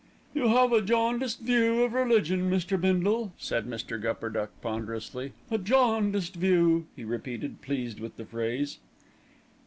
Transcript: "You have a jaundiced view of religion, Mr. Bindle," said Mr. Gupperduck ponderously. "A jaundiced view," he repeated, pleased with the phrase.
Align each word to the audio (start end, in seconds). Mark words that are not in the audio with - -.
"You 0.33 0.47
have 0.47 0.73
a 0.73 0.81
jaundiced 0.81 1.41
view 1.41 1.83
of 1.83 1.93
religion, 1.93 2.49
Mr. 2.49 2.75
Bindle," 2.81 3.33
said 3.37 3.67
Mr. 3.67 4.01
Gupperduck 4.01 4.49
ponderously. 4.59 5.33
"A 5.51 5.59
jaundiced 5.59 6.33
view," 6.33 6.87
he 6.95 7.03
repeated, 7.05 7.61
pleased 7.61 7.99
with 7.99 8.17
the 8.17 8.25
phrase. 8.25 8.79